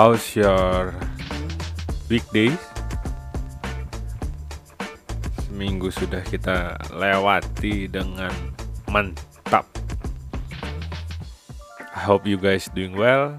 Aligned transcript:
How's 0.00 0.32
your 0.32 0.96
weekdays? 2.08 2.56
Seminggu 5.44 5.92
sudah 5.92 6.24
kita 6.24 6.80
lewati 6.88 7.84
dengan 7.84 8.32
mantap. 8.88 9.68
I 11.92 12.00
hope 12.00 12.24
you 12.24 12.40
guys 12.40 12.72
doing 12.72 12.96
well 12.96 13.36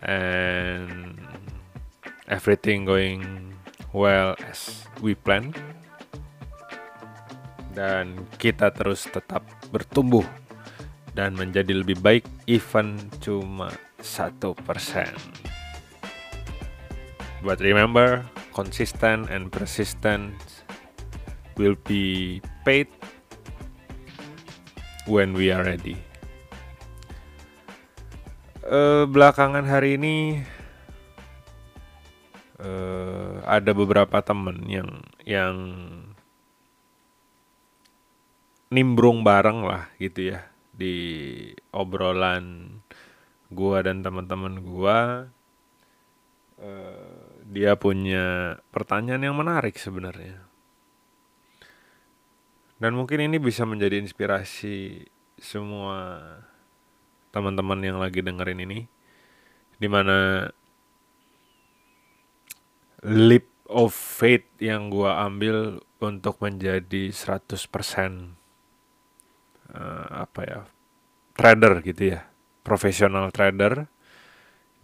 and 0.00 1.20
everything 2.24 2.88
going 2.88 3.52
well 3.92 4.40
as 4.48 4.88
we 5.04 5.12
plan. 5.12 5.52
Dan 7.76 8.24
kita 8.40 8.72
terus 8.72 9.04
tetap 9.12 9.44
bertumbuh 9.68 10.24
dan 11.12 11.36
menjadi 11.36 11.84
lebih 11.84 12.00
baik 12.00 12.24
even 12.48 12.96
cuma 13.20 13.68
satu 14.00 14.56
persen. 14.64 15.12
But 17.40 17.64
remember, 17.64 18.28
consistent 18.52 19.32
and 19.32 19.48
persistent 19.48 20.36
will 21.56 21.76
be 21.88 22.38
paid 22.68 22.88
when 25.08 25.32
we 25.32 25.48
are 25.48 25.64
ready. 25.64 25.96
Uh, 28.60 29.08
belakangan 29.08 29.64
hari 29.64 29.96
ini 29.96 30.44
uh, 32.60 33.40
ada 33.48 33.72
beberapa 33.72 34.20
temen 34.20 34.62
yang 34.68 34.90
yang 35.24 35.56
nimbrung 38.70 39.26
bareng 39.26 39.66
lah 39.66 39.90
gitu 39.98 40.36
ya 40.36 40.46
di 40.70 40.94
obrolan 41.74 42.78
gua 43.50 43.82
dan 43.82 44.06
teman-teman 44.06 44.62
gua 44.62 45.26
uh, 46.62 47.29
dia 47.50 47.74
punya 47.74 48.56
pertanyaan 48.70 49.26
yang 49.26 49.34
menarik 49.34 49.74
sebenarnya. 49.74 50.46
Dan 52.78 52.94
mungkin 52.94 53.26
ini 53.26 53.42
bisa 53.42 53.66
menjadi 53.66 53.98
inspirasi 53.98 55.04
semua 55.36 56.22
teman-teman 57.34 57.82
yang 57.82 57.98
lagi 57.98 58.22
dengerin 58.22 58.62
ini 58.62 58.86
di 59.80 59.88
mana 59.90 60.46
leap 63.02 63.48
of 63.66 63.96
faith 63.96 64.46
yang 64.62 64.92
gua 64.92 65.26
ambil 65.26 65.82
untuk 66.00 66.40
menjadi 66.40 67.12
100% 67.12 68.36
uh, 69.72 70.06
apa 70.24 70.40
ya 70.44 70.60
trader 71.36 71.80
gitu 71.84 72.16
ya 72.16 72.28
profesional 72.60 73.32
trader 73.32 73.88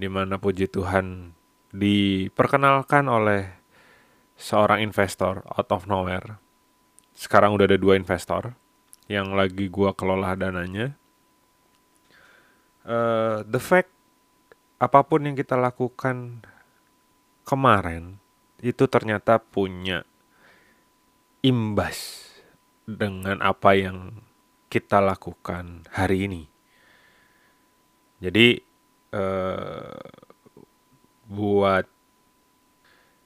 di 0.01 0.09
mana 0.09 0.41
puji 0.41 0.69
Tuhan 0.69 1.36
diperkenalkan 1.75 3.07
oleh 3.11 3.51
seorang 4.37 4.85
investor 4.85 5.43
out 5.47 5.71
of 5.73 5.89
nowhere 5.89 6.39
sekarang 7.17 7.57
udah 7.57 7.67
ada 7.71 7.79
dua 7.81 7.97
investor 7.97 8.53
yang 9.09 9.33
lagi 9.33 9.71
gua 9.71 9.97
kelola 9.97 10.37
dananya 10.37 10.95
uh, 12.85 13.41
the 13.47 13.63
fact 13.63 13.91
apa 14.77 15.01
pun 15.09 15.25
yang 15.25 15.37
kita 15.39 15.57
lakukan 15.57 16.45
kemarin 17.49 18.21
itu 18.61 18.85
ternyata 18.89 19.41
punya 19.41 20.05
imbas 21.41 22.29
dengan 22.87 23.39
apa 23.39 23.79
yang 23.79 24.27
kita 24.67 24.99
lakukan 24.99 25.87
hari 25.95 26.27
ini. 26.27 26.43
Jadi 28.19 28.59
uh, 29.15 30.03
buat 31.27 31.85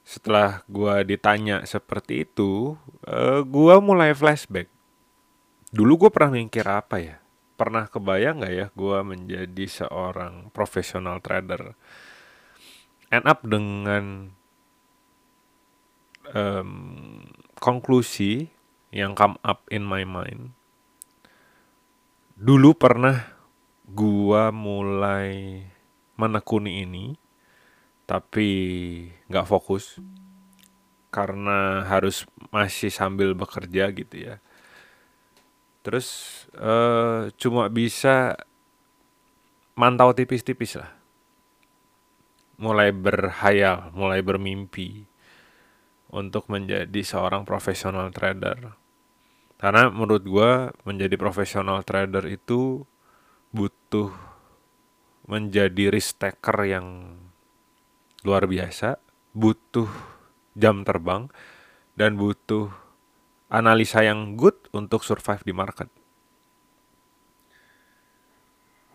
setelah 0.02 0.66
gua 0.66 1.06
ditanya 1.06 1.62
seperti 1.62 2.26
itu, 2.26 2.74
uh, 3.06 3.46
gua 3.46 3.78
mulai 3.78 4.10
flashback. 4.16 4.66
Dulu 5.70 6.06
gue 6.06 6.10
pernah 6.10 6.34
mikir 6.34 6.66
apa 6.66 6.98
ya? 6.98 7.16
Pernah 7.54 7.86
kebayang 7.86 8.42
nggak 8.42 8.54
ya 8.58 8.66
gue 8.74 8.98
menjadi 9.06 9.64
seorang 9.70 10.50
profesional 10.50 11.22
trader? 11.22 11.78
End 13.06 13.22
up 13.22 13.46
dengan 13.46 14.34
um, 16.34 17.22
konklusi 17.62 18.50
yang 18.90 19.14
come 19.14 19.38
up 19.46 19.62
in 19.70 19.86
my 19.86 20.02
mind. 20.02 20.58
Dulu 22.34 22.74
pernah 22.74 23.30
gua 23.86 24.50
mulai 24.50 25.62
menekuni 26.18 26.82
ini, 26.82 27.14
tapi 28.10 28.50
nggak 29.30 29.46
fokus 29.46 30.02
karena 31.14 31.86
harus 31.86 32.26
masih 32.50 32.90
sambil 32.90 33.38
bekerja 33.38 33.94
gitu 33.94 34.16
ya. 34.18 34.42
Terus 35.86 36.42
uh, 36.58 37.30
cuma 37.38 37.70
bisa 37.70 38.34
mantau 39.78 40.10
tipis-tipis 40.10 40.74
lah. 40.74 40.90
Mulai 42.58 42.90
berhayal, 42.90 43.94
mulai 43.94 44.26
bermimpi 44.26 45.06
untuk 46.10 46.50
menjadi 46.50 47.00
seorang 47.06 47.46
profesional 47.46 48.10
trader. 48.10 48.74
Karena 49.54 49.86
menurut 49.86 50.26
gue 50.26 50.52
menjadi 50.82 51.14
profesional 51.14 51.86
trader 51.86 52.26
itu 52.26 52.82
butuh 53.54 54.10
menjadi 55.30 55.94
risk 55.94 56.18
taker 56.18 56.58
yang 56.66 56.86
luar 58.22 58.44
biasa, 58.44 59.00
butuh 59.32 59.88
jam 60.58 60.84
terbang, 60.84 61.30
dan 61.96 62.16
butuh 62.20 62.68
analisa 63.50 64.04
yang 64.04 64.38
good 64.38 64.56
untuk 64.70 65.02
survive 65.02 65.42
di 65.42 65.52
market. 65.56 65.88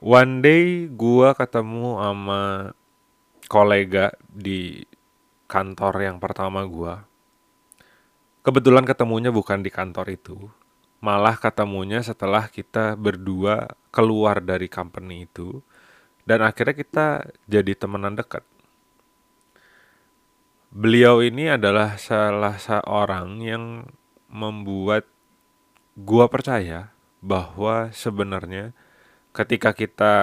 One 0.05 0.45
day 0.45 0.85
gue 0.85 1.29
ketemu 1.33 1.97
sama 1.97 2.41
kolega 3.49 4.13
di 4.29 4.85
kantor 5.49 5.93
yang 6.01 6.17
pertama 6.21 6.61
gue. 6.65 6.93
Kebetulan 8.45 8.85
ketemunya 8.85 9.33
bukan 9.33 9.65
di 9.65 9.73
kantor 9.73 10.13
itu, 10.13 10.37
malah 11.01 11.33
ketemunya 11.33 12.05
setelah 12.05 12.45
kita 12.45 12.93
berdua 12.93 13.73
keluar 13.89 14.37
dari 14.37 14.69
company 14.69 15.25
itu, 15.25 15.65
dan 16.29 16.45
akhirnya 16.45 16.77
kita 16.77 17.07
jadi 17.49 17.73
temenan 17.73 18.13
dekat. 18.13 18.45
Beliau 20.75 21.23
ini 21.23 21.47
adalah 21.47 21.95
salah 21.95 22.59
seorang 22.59 23.39
yang 23.39 23.87
membuat 24.27 25.07
gua 25.95 26.27
percaya 26.27 26.91
bahwa 27.23 27.95
sebenarnya 27.95 28.75
ketika 29.31 29.71
kita 29.71 30.15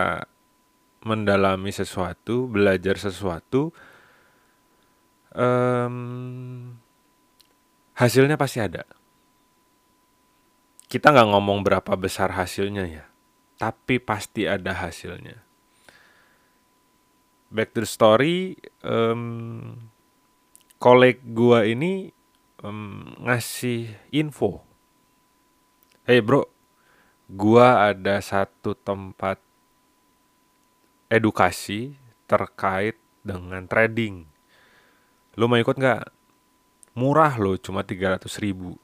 mendalami 1.08 1.72
sesuatu, 1.72 2.52
belajar 2.52 3.00
sesuatu, 3.00 3.72
um, 5.32 6.76
hasilnya 7.96 8.36
pasti 8.36 8.60
ada. 8.60 8.84
Kita 10.84 11.16
nggak 11.16 11.28
ngomong 11.32 11.64
berapa 11.64 11.96
besar 11.96 12.36
hasilnya 12.36 12.84
ya, 12.92 13.08
tapi 13.56 13.96
pasti 13.96 14.44
ada 14.44 14.76
hasilnya. 14.76 15.40
Back 17.48 17.72
to 17.72 17.84
the 17.84 17.88
story, 17.88 18.60
um, 18.84 19.88
koleg 20.82 21.22
gua 21.22 21.62
ini 21.62 22.10
um, 22.66 23.14
ngasih 23.22 23.86
info. 24.10 24.66
Hey 26.02 26.18
bro, 26.18 26.50
gua 27.30 27.94
ada 27.94 28.18
satu 28.18 28.74
tempat 28.74 29.38
edukasi 31.06 31.94
terkait 32.26 32.98
dengan 33.22 33.62
trading. 33.70 34.26
Lu 35.38 35.46
mau 35.46 35.62
ikut 35.62 35.78
nggak? 35.78 36.10
Murah 36.98 37.38
loh, 37.38 37.54
cuma 37.62 37.86
300 37.86 38.26
ribu. 38.42 38.74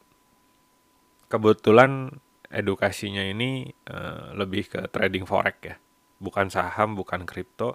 Kebetulan 1.26 2.14
edukasinya 2.46 3.26
ini 3.26 3.74
uh, 3.90 4.38
lebih 4.38 4.70
ke 4.70 4.86
trading 4.94 5.26
forex 5.26 5.56
ya. 5.66 5.76
Bukan 6.22 6.46
saham, 6.46 6.94
bukan 6.94 7.26
kripto. 7.26 7.74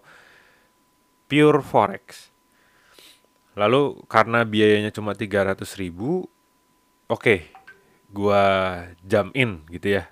Pure 1.27 1.59
forex. 1.59 2.32
Lalu 3.53 4.01
karena 4.09 4.41
biayanya 4.45 4.89
cuma 4.89 5.13
300 5.13 5.61
ribu, 5.77 6.25
oke, 7.05 7.21
okay, 7.21 7.39
gua 8.09 8.43
jam 9.05 9.29
in 9.37 9.61
gitu 9.69 10.01
ya. 10.01 10.09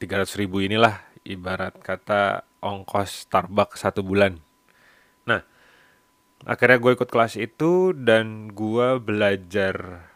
300 0.00 0.40
ribu 0.40 0.60
inilah 0.60 1.00
ibarat 1.24 1.76
kata 1.80 2.46
ongkos 2.62 3.28
Starbucks 3.28 3.82
satu 3.84 4.00
bulan. 4.06 4.38
Nah, 5.26 5.42
akhirnya 6.46 6.78
gue 6.78 6.92
ikut 6.94 7.10
kelas 7.10 7.34
itu 7.40 7.96
dan 7.96 8.52
gue 8.52 9.00
belajar 9.02 10.06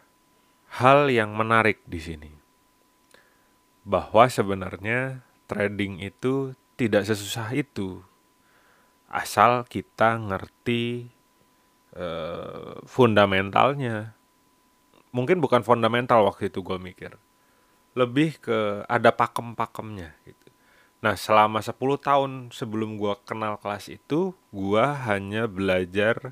hal 0.79 1.11
yang 1.11 1.35
menarik 1.35 1.83
di 1.83 1.99
sini. 1.99 2.31
Bahwa 3.83 4.29
sebenarnya 4.29 5.25
trading 5.49 5.99
itu 5.99 6.55
tidak 6.79 7.05
sesusah 7.05 7.51
itu. 7.53 8.01
asal 9.11 9.67
kita 9.67 10.15
ngerti 10.15 11.11
uh, 11.95 12.79
fundamentalnya. 12.87 14.15
Mungkin 15.11 15.43
bukan 15.43 15.63
fundamental 15.63 16.23
waktu 16.23 16.47
itu 16.47 16.63
gue 16.63 16.79
mikir. 16.79 17.15
Lebih 17.97 18.39
ke 18.39 18.87
ada 18.87 19.11
pakem-pakemnya 19.11 20.15
gitu. 20.23 20.47
Nah 21.03 21.17
selama 21.17 21.59
10 21.59 21.75
tahun 21.99 22.31
sebelum 22.53 22.95
gue 22.95 23.13
kenal 23.27 23.59
kelas 23.59 23.91
itu 23.91 24.31
gue 24.53 24.85
hanya 25.09 25.49
belajar 25.49 26.31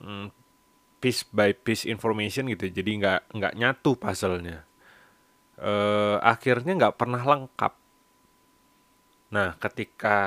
hmm, 0.00 0.32
piece 0.98 1.22
by 1.30 1.54
piece 1.54 1.86
information 1.86 2.50
gitu. 2.50 2.66
Jadi 2.66 2.90
nggak 2.98 3.20
nggak 3.36 3.54
nyatu 3.54 3.94
puzzle-nya. 3.94 4.66
Uh, 5.62 6.18
akhirnya 6.24 6.74
nggak 6.74 6.98
pernah 6.98 7.22
lengkap. 7.22 7.72
Nah 9.30 9.54
ketika 9.62 10.18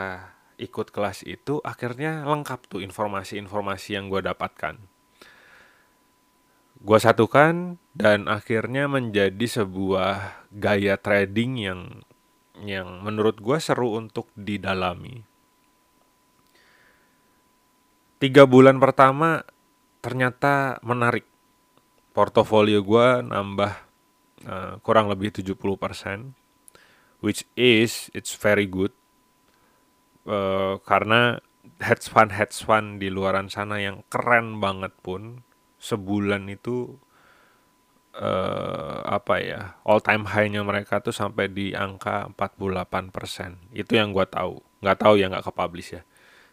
ikut 0.56 0.92
kelas 0.92 1.28
itu 1.28 1.60
akhirnya 1.64 2.24
lengkap 2.24 2.68
tuh 2.72 2.82
informasi-informasi 2.84 4.00
yang 4.00 4.08
gue 4.08 4.24
dapatkan. 4.24 4.76
Gue 6.86 7.00
satukan 7.00 7.82
dan 7.96 8.28
akhirnya 8.28 8.86
menjadi 8.86 9.64
sebuah 9.64 10.46
gaya 10.54 10.96
trading 11.00 11.52
yang 11.60 11.82
yang 12.64 13.04
menurut 13.04 13.40
gue 13.44 13.58
seru 13.60 14.00
untuk 14.00 14.32
didalami. 14.36 15.24
Tiga 18.16 18.48
bulan 18.48 18.80
pertama 18.80 19.44
ternyata 20.00 20.80
menarik. 20.86 21.28
Portofolio 22.16 22.80
gue 22.80 23.28
nambah 23.28 23.74
uh, 24.48 24.80
kurang 24.80 25.12
lebih 25.12 25.36
70%, 25.36 26.32
which 27.20 27.44
is 27.60 28.08
it's 28.16 28.32
very 28.32 28.64
good 28.64 28.96
uh, 30.26 30.82
karena 30.84 31.40
hedge 31.82 32.08
fund 32.10 32.32
hedge 32.34 32.58
fund 32.62 33.02
di 33.02 33.10
luaran 33.10 33.50
sana 33.50 33.82
yang 33.82 34.06
keren 34.10 34.62
banget 34.62 34.94
pun 35.02 35.46
sebulan 35.82 36.50
itu 36.50 36.98
uh, 38.16 39.04
apa 39.06 39.36
ya 39.44 39.62
all 39.84 40.00
time 40.00 40.26
high-nya 40.26 40.64
mereka 40.64 41.04
tuh 41.04 41.14
sampai 41.14 41.52
di 41.52 41.76
angka 41.76 42.32
48% 42.34 43.76
itu 43.76 43.92
yang 43.94 44.16
gue 44.16 44.26
tahu. 44.26 44.62
Nggak 44.82 44.98
tahu 45.02 45.14
ya 45.20 45.26
nggak 45.32 45.46
ke 45.46 45.52
publish 45.54 45.90
ya. 46.00 46.02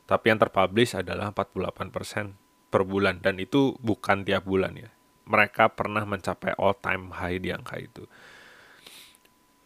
Tapi 0.02 0.34
yang 0.34 0.38
terpublish 0.42 0.98
adalah 0.98 1.30
48% 1.30 2.34
per 2.68 2.82
bulan. 2.82 3.22
Dan 3.22 3.38
itu 3.38 3.78
bukan 3.78 4.26
tiap 4.26 4.44
bulan 4.44 4.74
ya. 4.76 4.90
Mereka 5.24 5.78
pernah 5.78 6.02
mencapai 6.02 6.58
all 6.58 6.74
time 6.82 7.14
high 7.14 7.38
di 7.38 7.54
angka 7.54 7.78
itu 7.78 8.04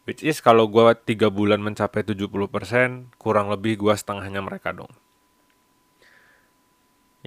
Which 0.07 0.23
is 0.23 0.39
kalau 0.39 0.71
gue 0.71 0.87
tiga 1.03 1.35
bulan 1.35 1.59
mencapai 1.59 2.07
70%, 2.07 2.31
kurang 3.19 3.51
lebih 3.51 3.75
gue 3.75 3.91
setengahnya 3.91 4.39
mereka 4.39 4.71
dong. 4.71 4.95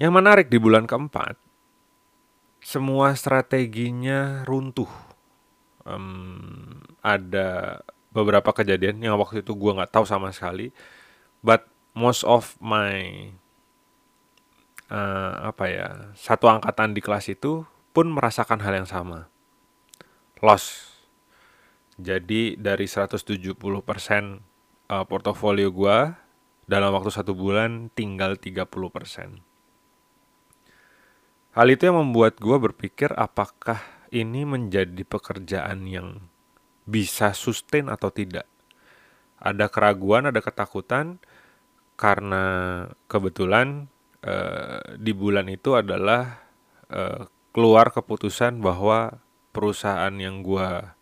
Yang 0.00 0.12
menarik 0.16 0.46
di 0.48 0.56
bulan 0.56 0.88
keempat, 0.88 1.36
semua 2.64 3.12
strateginya 3.12 4.48
runtuh. 4.48 4.88
Um, 5.84 6.80
ada 7.04 7.84
beberapa 8.16 8.48
kejadian 8.56 9.04
yang 9.04 9.20
waktu 9.20 9.44
itu 9.44 9.52
gue 9.52 9.76
nggak 9.76 9.92
tahu 9.92 10.08
sama 10.08 10.32
sekali, 10.32 10.72
but 11.44 11.68
most 11.92 12.24
of 12.24 12.56
my 12.64 13.28
uh, 14.88 15.52
apa 15.52 15.64
ya 15.68 15.88
satu 16.16 16.48
angkatan 16.48 16.96
di 16.96 17.04
kelas 17.04 17.28
itu 17.28 17.68
pun 17.92 18.08
merasakan 18.08 18.64
hal 18.64 18.72
yang 18.72 18.88
sama, 18.88 19.28
loss 20.40 20.89
jadi 22.00 22.56
dari 22.56 22.88
170% 22.88 23.20
uh, 24.90 25.04
portofolio 25.06 25.68
gua 25.70 26.16
dalam 26.64 26.90
waktu 26.96 27.12
satu 27.12 27.36
bulan 27.36 27.92
tinggal 27.92 28.34
30%. 28.38 28.64
Hal 31.50 31.66
itu 31.66 31.82
yang 31.82 31.98
membuat 31.98 32.38
gua 32.38 32.62
berpikir 32.62 33.10
apakah 33.14 33.82
ini 34.10 34.46
menjadi 34.46 35.02
pekerjaan 35.06 35.86
yang 35.86 36.30
bisa 36.86 37.34
sustain 37.34 37.86
atau 37.86 38.10
tidak. 38.10 38.46
Ada 39.40 39.70
keraguan, 39.70 40.28
ada 40.28 40.42
ketakutan 40.42 41.22
karena 41.94 42.44
kebetulan 43.06 43.90
uh, 44.24 44.80
di 44.96 45.12
bulan 45.12 45.48
itu 45.52 45.76
adalah 45.76 46.44
uh, 46.88 47.28
keluar 47.50 47.90
keputusan 47.90 48.62
bahwa 48.62 49.18
perusahaan 49.50 50.14
yang 50.14 50.46
gua 50.46 50.94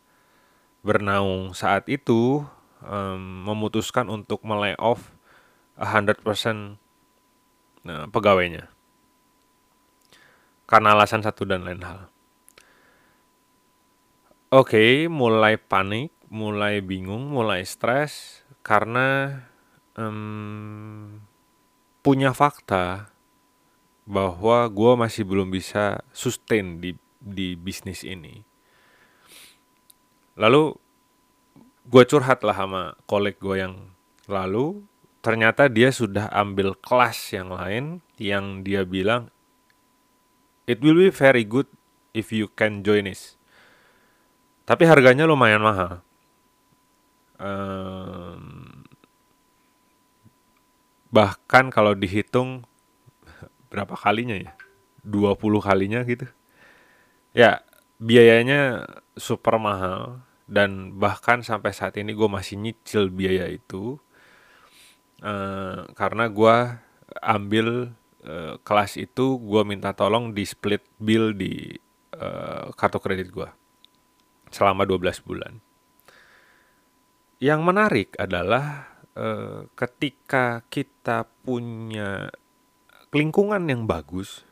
bernaung 0.88 1.52
saat 1.52 1.84
itu 1.92 2.40
um, 2.80 3.20
memutuskan 3.44 4.08
untuk 4.08 4.40
melay-off 4.48 5.12
100% 5.76 6.24
nah, 7.84 8.08
pegawainya 8.08 8.72
karena 10.68 10.92
alasan 10.92 11.24
satu 11.24 11.48
dan 11.48 11.64
lain 11.64 11.80
hal. 11.80 12.00
Oke, 14.48 14.76
okay, 14.76 14.92
mulai 15.08 15.56
panik, 15.56 16.12
mulai 16.28 16.84
bingung, 16.84 17.32
mulai 17.32 17.64
stres 17.64 18.44
karena 18.60 19.40
um, 19.96 21.20
punya 22.04 22.32
fakta 22.36 23.12
bahwa 24.08 24.64
gue 24.72 24.92
masih 24.96 25.24
belum 25.28 25.52
bisa 25.52 26.00
sustain 26.16 26.80
di 26.80 26.96
di 27.20 27.56
bisnis 27.56 28.04
ini. 28.04 28.47
Lalu 30.38 30.78
gue 31.88 32.04
curhat 32.06 32.46
lah 32.46 32.54
sama 32.54 32.82
koleg 33.10 33.42
gue 33.42 33.58
yang 33.58 33.74
lalu, 34.30 34.86
ternyata 35.18 35.66
dia 35.66 35.90
sudah 35.90 36.30
ambil 36.30 36.78
kelas 36.78 37.34
yang 37.34 37.50
lain 37.50 37.84
yang 38.22 38.62
dia 38.62 38.86
bilang 38.86 39.34
it 40.70 40.78
will 40.84 40.94
be 40.94 41.10
very 41.10 41.42
good 41.42 41.66
if 42.14 42.30
you 42.30 42.46
can 42.54 42.86
join 42.86 43.10
this. 43.10 43.34
Tapi 44.68 44.84
harganya 44.84 45.24
lumayan 45.24 45.64
mahal. 45.64 46.04
Um, 47.40 48.84
bahkan 51.08 51.72
kalau 51.72 51.96
dihitung 51.96 52.68
berapa 53.72 53.96
kalinya 53.96 54.36
ya? 54.36 54.52
20 55.08 55.40
kalinya 55.64 56.04
gitu. 56.04 56.28
Ya, 57.32 57.64
biayanya 57.96 58.84
super 59.16 59.56
mahal 59.56 60.27
dan 60.48 60.96
bahkan 60.96 61.44
sampai 61.44 61.76
saat 61.76 62.00
ini 62.00 62.16
gue 62.16 62.24
masih 62.24 62.56
nyicil 62.56 63.12
biaya 63.12 63.52
itu 63.52 64.00
uh, 65.20 65.84
karena 65.92 66.24
gue 66.32 66.56
ambil 67.20 67.92
uh, 68.24 68.56
kelas 68.64 68.96
itu 68.96 69.36
gue 69.36 69.62
minta 69.68 69.92
tolong 69.92 70.32
di 70.32 70.48
split 70.48 70.80
bill 70.96 71.36
di 71.36 71.76
uh, 72.16 72.72
kartu 72.72 72.98
kredit 72.98 73.28
gue 73.28 73.48
selama 74.48 74.88
12 74.88 75.28
bulan. 75.28 75.60
Yang 77.38 77.60
menarik 77.62 78.10
adalah 78.18 78.96
uh, 79.14 79.68
ketika 79.78 80.66
kita 80.72 81.28
punya 81.44 82.32
lingkungan 83.14 83.62
yang 83.70 83.86
bagus, 83.86 84.42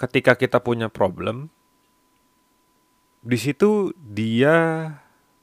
ketika 0.00 0.34
kita 0.34 0.58
punya 0.58 0.90
problem, 0.90 1.52
di 3.22 3.38
situ 3.38 3.94
dia 3.98 4.90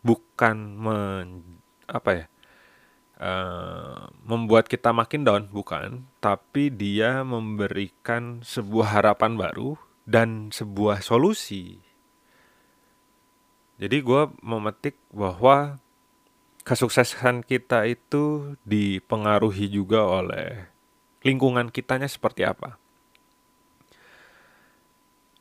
bukan 0.04 0.58
men, 0.76 1.28
apa 1.88 2.10
ya 2.12 2.26
uh, 3.20 4.12
membuat 4.24 4.68
kita 4.68 4.96
makin 4.96 5.28
down 5.28 5.48
bukan. 5.52 6.08
Tapi 6.24 6.72
dia 6.74 7.22
memberikan 7.22 8.42
sebuah 8.42 9.00
harapan 9.00 9.36
baru 9.40 9.80
dan 10.08 10.50
sebuah 10.50 11.04
solusi. 11.04 11.84
Jadi 13.80 14.04
gue 14.04 14.22
memetik 14.44 15.00
bahwa 15.16 15.80
kesuksesan 16.68 17.48
kita 17.48 17.88
itu 17.88 18.56
dipengaruhi 18.68 19.72
juga 19.72 20.04
oleh 20.04 20.68
lingkungan 21.24 21.72
kitanya 21.72 22.12
seperti 22.12 22.44
apa. 22.44 22.76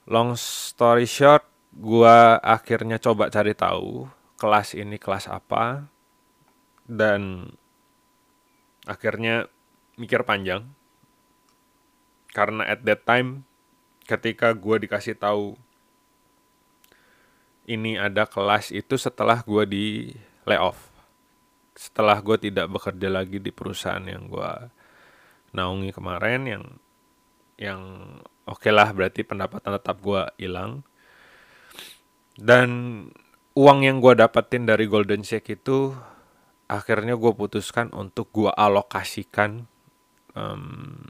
Long 0.07 0.39
story 0.39 1.05
short 1.05 1.58
gua 1.75 2.41
akhirnya 2.41 2.97
coba 2.97 3.29
cari 3.29 3.53
tahu 3.53 4.09
kelas 4.39 4.79
ini 4.79 4.97
kelas 4.97 5.29
apa 5.29 5.89
dan 6.89 7.53
akhirnya 8.89 9.51
mikir 10.01 10.25
panjang. 10.25 10.69
Karena 12.33 12.65
at 12.69 12.85
that 12.85 13.03
time 13.05 13.45
ketika 14.09 14.55
gua 14.55 14.81
dikasih 14.81 15.19
tahu 15.19 15.59
ini 17.69 18.01
ada 18.01 18.25
kelas 18.25 18.73
itu 18.73 18.97
setelah 18.97 19.45
gua 19.45 19.69
di 19.69 20.17
layoff. 20.49 20.89
Setelah 21.79 22.19
gue 22.19 22.35
tidak 22.51 22.67
bekerja 22.75 23.07
lagi 23.07 23.39
di 23.39 23.55
perusahaan 23.55 24.03
yang 24.03 24.27
gue 24.27 24.51
naungi 25.55 25.95
kemarin 25.95 26.41
yang 26.45 26.65
yang 27.59 27.83
oke 28.45 28.61
okay 28.63 28.73
lah 28.73 28.91
berarti 28.93 29.23
pendapatan 29.25 29.75
tetap 29.79 29.97
gue 30.03 30.23
hilang 30.39 30.83
dan 32.39 32.69
uang 33.59 33.83
yang 33.83 33.99
gue 33.99 34.15
dapetin 34.15 34.63
dari 34.63 34.87
Golden 34.87 35.27
Shake 35.27 35.59
itu 35.59 35.91
akhirnya 36.71 37.19
gue 37.19 37.35
putuskan 37.35 37.91
untuk 37.91 38.31
gue 38.31 38.47
alokasikan 38.55 39.67
um, 40.39 41.03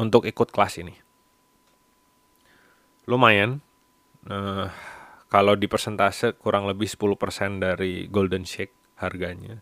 untuk 0.00 0.24
ikut 0.24 0.48
kelas 0.48 0.80
ini. 0.80 0.96
Lumayan, 3.04 3.60
uh, 4.32 4.72
kalau 5.28 5.52
di 5.52 5.68
persentase 5.68 6.32
kurang 6.40 6.64
lebih 6.64 6.88
10% 6.88 7.60
dari 7.60 8.08
Golden 8.08 8.48
Shake 8.48 8.96
harganya. 8.96 9.60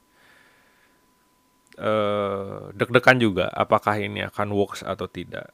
Uh, 1.81 2.69
deg-degan 2.77 3.17
juga 3.19 3.49
apakah 3.51 3.99
ini 3.99 4.23
akan 4.23 4.55
works 4.55 4.87
atau 4.87 5.11
tidak. 5.11 5.51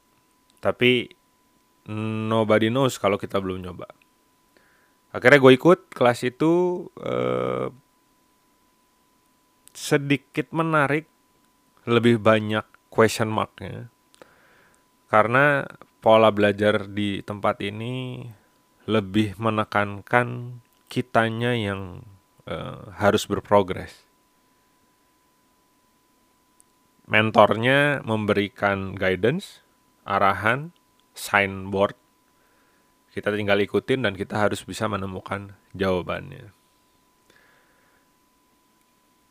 Tapi 0.60 1.08
nobody 2.26 2.68
knows 2.68 2.98
kalau 3.00 3.16
kita 3.16 3.40
belum 3.40 3.64
nyoba. 3.64 3.86
Akhirnya 5.16 5.40
gue 5.40 5.52
ikut 5.56 5.80
kelas 5.96 6.28
itu 6.28 6.84
uh, 7.00 7.72
sedikit 9.72 10.52
menarik, 10.52 11.08
lebih 11.88 12.20
banyak 12.20 12.68
question 12.92 13.32
marknya. 13.32 13.88
Karena 15.08 15.64
pola 16.04 16.28
belajar 16.28 16.84
di 16.84 17.24
tempat 17.24 17.64
ini 17.64 18.28
lebih 18.84 19.40
menekankan 19.40 20.60
kitanya 20.92 21.56
yang 21.56 22.04
uh, 22.44 22.92
harus 23.00 23.24
berprogres 23.24 24.06
mentornya 27.06 28.02
memberikan 28.02 28.98
guidance, 28.98 29.62
arahan, 30.02 30.74
signboard. 31.14 31.94
Kita 33.16 33.32
tinggal 33.32 33.64
ikutin 33.64 34.04
dan 34.04 34.12
kita 34.12 34.36
harus 34.36 34.60
bisa 34.60 34.84
menemukan 34.92 35.56
jawabannya. 35.72 36.52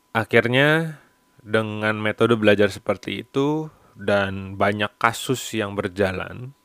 Akhirnya 0.10 0.98
dengan 1.46 1.94
metode 2.02 2.34
belajar 2.34 2.74
seperti 2.74 3.22
itu 3.22 3.70
dan 3.94 4.58
banyak 4.58 4.90
kasus 4.98 5.54
yang 5.54 5.78
berjalan, 5.78 6.58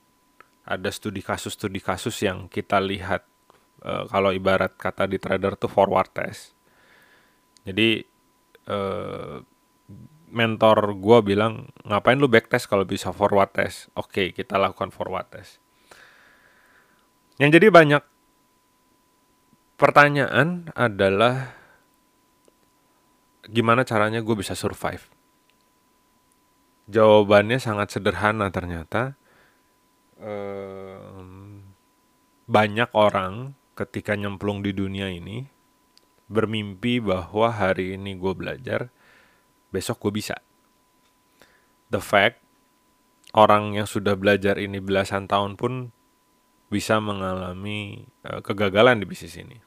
ada 0.64 0.88
studi 0.88 1.20
kasus-studi 1.20 1.84
kasus 1.84 2.24
yang 2.24 2.48
kita 2.48 2.80
lihat 2.80 3.28
e, 3.84 4.08
kalau 4.08 4.32
ibarat 4.32 4.72
kata 4.80 5.04
di 5.04 5.20
trader 5.20 5.60
tuh 5.60 5.68
forward 5.68 6.08
test. 6.16 6.56
Jadi 7.68 8.00
e, 8.64 8.78
mentor 10.30 10.96
gue 10.96 11.18
bilang 11.20 11.68
ngapain 11.84 12.16
lu 12.16 12.30
backtest 12.30 12.70
kalau 12.70 12.86
bisa 12.86 13.10
forward 13.10 13.50
test 13.50 13.90
oke 13.98 14.30
kita 14.30 14.56
lakukan 14.56 14.94
forward 14.94 15.26
test 15.26 15.58
yang 17.40 17.48
jadi 17.48 17.72
banyak 17.72 18.04
pertanyaan 19.80 20.68
adalah 20.76 21.56
gimana 23.48 23.82
caranya 23.88 24.20
gue 24.20 24.36
bisa 24.36 24.52
survive 24.52 25.08
jawabannya 26.90 27.56
sangat 27.56 27.96
sederhana 27.96 28.52
ternyata 28.52 29.16
ehm, 30.20 31.64
banyak 32.50 32.90
orang 32.92 33.56
ketika 33.78 34.18
nyemplung 34.18 34.60
di 34.60 34.76
dunia 34.76 35.08
ini 35.08 35.46
bermimpi 36.30 37.02
bahwa 37.02 37.50
hari 37.50 37.94
ini 37.94 38.14
gue 38.14 38.32
belajar 38.34 38.90
besok 39.74 40.02
gue 40.06 40.22
bisa. 40.22 40.38
The 41.90 41.98
fact 41.98 42.42
orang 43.34 43.78
yang 43.78 43.86
sudah 43.86 44.14
belajar 44.14 44.58
ini 44.58 44.78
belasan 44.78 45.26
tahun 45.26 45.54
pun 45.54 45.94
bisa 46.70 47.02
mengalami 47.02 48.06
uh, 48.24 48.40
kegagalan 48.40 49.02
di 49.02 49.06
bisnis 49.10 49.36
ini. 49.36 49.58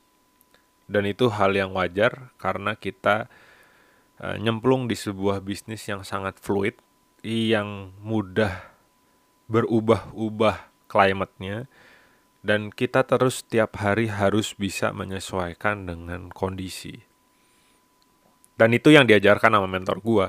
Dan 0.87 1.05
itu 1.07 1.29
hal 1.29 1.53
yang 1.53 1.75
wajar 1.75 2.31
karena 2.39 2.79
kita 2.79 3.27
uh, 4.23 4.35
nyemplung 4.39 4.87
di 4.87 4.95
sebuah 4.95 5.43
bisnis 5.43 5.83
yang 5.85 6.01
sangat 6.01 6.39
fluid, 6.39 6.79
yang 7.23 7.95
mudah 8.03 8.73
berubah-ubah 9.47 10.87
klimatnya 10.91 11.67
dan 12.43 12.69
kita 12.75 13.07
terus 13.07 13.41
setiap 13.41 13.79
hari 13.79 14.11
harus 14.11 14.51
bisa 14.51 14.91
menyesuaikan 14.91 15.87
dengan 15.87 16.27
kondisi. 16.27 17.07
Dan 18.59 18.75
itu 18.75 18.91
yang 18.91 19.07
diajarkan 19.07 19.55
sama 19.55 19.65
mentor 19.65 20.03
gue. 20.03 20.27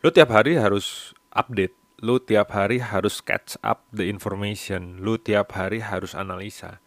Lu 0.00 0.08
tiap 0.10 0.32
hari 0.32 0.56
harus 0.56 1.12
update. 1.30 1.76
Lu 2.02 2.18
tiap 2.18 2.50
hari 2.54 2.82
harus 2.82 3.22
catch 3.22 3.54
up 3.62 3.86
the 3.94 4.06
information. 4.10 5.02
Lu 5.02 5.20
tiap 5.20 5.54
hari 5.54 5.82
harus 5.84 6.16
analisa. 6.16 6.82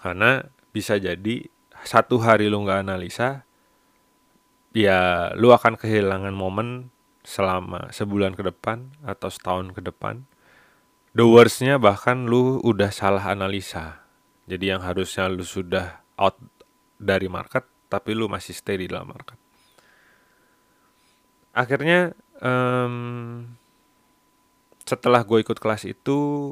Karena 0.00 0.44
bisa 0.72 0.96
jadi 0.96 1.46
satu 1.82 2.22
hari 2.22 2.48
lu 2.48 2.64
nggak 2.64 2.86
analisa, 2.86 3.44
ya 4.72 5.30
lu 5.36 5.52
akan 5.52 5.76
kehilangan 5.76 6.32
momen 6.32 6.94
selama 7.22 7.92
sebulan 7.94 8.34
ke 8.34 8.42
depan 8.42 8.94
atau 9.04 9.28
setahun 9.28 9.74
ke 9.76 9.84
depan. 9.84 10.26
The 11.12 11.28
worstnya 11.28 11.76
bahkan 11.76 12.26
lu 12.26 12.58
udah 12.64 12.88
salah 12.88 13.28
analisa. 13.28 14.02
Jadi 14.48 14.72
yang 14.72 14.82
harusnya 14.82 15.28
lu 15.28 15.44
sudah 15.44 16.02
out 16.18 16.40
dari 16.96 17.28
market, 17.28 17.68
tapi 17.92 18.16
lu 18.16 18.26
masih 18.26 18.56
stay 18.56 18.80
di 18.80 18.88
dalam 18.90 19.12
market 19.12 19.42
akhirnya 21.52 22.16
um, 22.40 23.44
setelah 24.82 25.22
gue 25.22 25.42
ikut 25.42 25.58
kelas 25.58 25.86
itu 25.86 26.50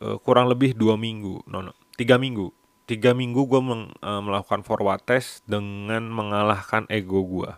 uh, 0.00 0.18
kurang 0.22 0.48
lebih 0.48 0.74
dua 0.76 0.96
minggu, 0.96 1.44
no, 1.48 1.60
no 1.60 1.72
tiga 1.94 2.16
minggu, 2.16 2.50
tiga 2.88 3.12
minggu 3.12 3.44
gue 3.44 3.60
uh, 3.60 4.22
melakukan 4.24 4.64
forward 4.64 5.04
test 5.04 5.44
dengan 5.44 6.08
mengalahkan 6.08 6.88
ego 6.88 7.22
gue. 7.22 7.50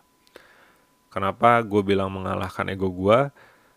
Kenapa 1.08 1.62
gue 1.62 1.82
bilang 1.86 2.10
mengalahkan 2.10 2.66
ego 2.70 2.90
gue? 2.90 3.30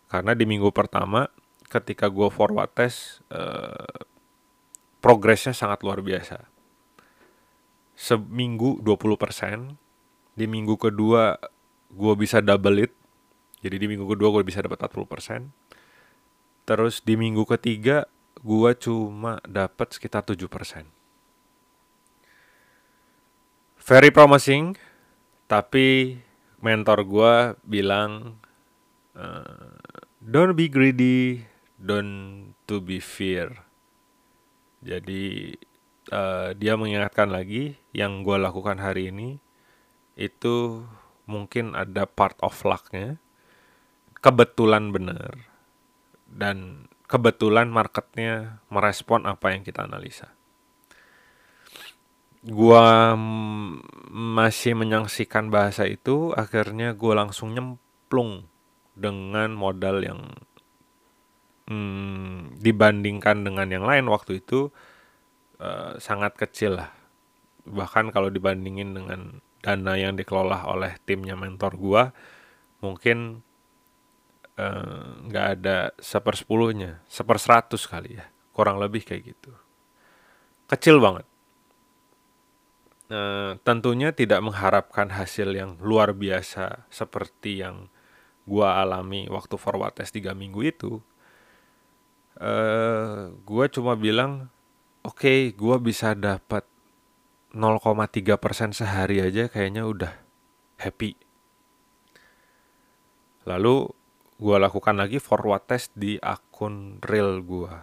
Karena 0.09 0.33
di 0.33 0.45
minggu 0.49 0.73
pertama 0.73 1.29
ketika 1.69 2.09
gue 2.09 2.27
forward 2.33 2.71
test 2.73 3.21
uh, 3.29 4.05
progresnya 4.99 5.53
sangat 5.53 5.85
luar 5.85 6.01
biasa. 6.01 6.41
Seminggu 7.97 8.77
20%, 8.85 9.73
di 10.37 10.45
minggu 10.45 10.77
kedua 10.77 11.41
gue 11.89 12.13
bisa 12.13 12.45
double 12.45 12.85
it 12.85 12.93
jadi 13.65 13.81
di 13.81 13.85
minggu 13.89 14.05
kedua 14.05 14.29
gue 14.37 14.43
bisa 14.45 14.61
dapat 14.61 14.85
40% 14.85 15.66
terus 16.67 16.99
di 16.99 17.15
minggu 17.15 17.47
ketiga 17.47 18.11
gue 18.43 18.71
cuma 18.75 19.39
dapat 19.47 19.95
sekitar 19.95 20.27
7% 20.27 20.43
very 23.81 24.11
promising 24.11 24.75
tapi 25.47 26.19
mentor 26.59 27.07
gue 27.07 27.33
bilang 27.63 28.35
uh, 29.15 29.79
don't 30.19 30.59
be 30.59 30.67
greedy 30.67 31.47
don't 31.79 32.57
to 32.67 32.83
be 32.83 32.99
fear. 32.99 33.53
Jadi 34.83 35.55
uh, 36.11 36.51
dia 36.53 36.73
mengingatkan 36.75 37.31
lagi 37.31 37.79
yang 37.95 38.21
gue 38.21 38.37
lakukan 38.37 38.77
hari 38.77 39.09
ini 39.09 39.39
itu 40.19 40.83
mungkin 41.29 41.73
ada 41.73 42.05
part 42.05 42.37
of 42.43 42.53
lucknya. 42.67 43.17
Kebetulan 44.19 44.91
benar 44.91 45.56
dan 46.27 46.87
kebetulan 47.07 47.71
marketnya 47.71 48.59
merespon 48.67 49.23
apa 49.25 49.55
yang 49.55 49.63
kita 49.63 49.87
analisa. 49.87 50.35
Gua 52.47 53.15
masih 54.11 54.77
menyaksikan 54.77 55.51
bahasa 55.51 55.87
itu 55.87 56.31
akhirnya 56.35 56.93
gua 56.93 57.25
langsung 57.25 57.55
nyemplung 57.55 58.47
dengan 58.93 59.51
modal 59.55 60.03
yang 60.03 60.21
hmm, 61.71 62.59
dibandingkan 62.59 63.43
dengan 63.43 63.67
yang 63.67 63.85
lain 63.87 64.07
waktu 64.11 64.39
itu 64.43 64.71
uh, 65.59 65.95
sangat 65.97 66.35
kecil 66.35 66.79
lah. 66.79 66.91
Bahkan 67.67 68.15
kalau 68.15 68.31
dibandingin 68.31 68.95
dengan 68.95 69.43
dana 69.59 69.99
yang 69.99 70.15
dikelola 70.15 70.69
oleh 70.69 70.95
timnya 71.03 71.35
mentor 71.35 71.75
gua 71.75 72.03
mungkin 72.79 73.46
nggak 75.29 75.45
uh, 75.45 75.53
ada 75.53 75.77
sepersepuluhnya 76.01 77.05
seperseratus 77.05 77.85
kali 77.85 78.17
ya. 78.17 78.25
Kurang 78.49 78.81
lebih 78.81 79.05
kayak 79.05 79.37
gitu. 79.37 79.53
Kecil 80.65 80.97
banget. 80.97 81.25
Uh, 83.07 83.55
tentunya 83.63 84.11
tidak 84.11 84.43
mengharapkan 84.43 85.07
hasil 85.13 85.55
yang 85.55 85.79
luar 85.79 86.11
biasa 86.11 86.89
seperti 86.91 87.63
yang 87.63 87.87
gua 88.43 88.83
alami 88.83 89.31
waktu 89.31 89.55
forward 89.55 89.95
test 89.95 90.17
tiga 90.17 90.33
minggu 90.33 90.59
itu. 90.65 90.99
Uh, 92.35 93.31
gua 93.45 93.69
cuma 93.69 93.93
bilang 93.93 94.49
oke 95.05 95.21
okay, 95.23 95.39
gua 95.53 95.77
bisa 95.77 96.17
dapat 96.17 96.65
0,3% 97.55 98.75
sehari 98.75 99.23
aja 99.23 99.47
kayaknya 99.47 99.87
udah 99.87 100.13
happy. 100.81 101.15
Lalu 103.47 103.96
gue 104.37 104.57
lakukan 104.61 104.93
lagi 105.01 105.17
forward 105.17 105.65
test 105.65 105.97
di 105.97 106.21
akun 106.21 107.01
real 107.01 107.41
gue. 107.41 107.73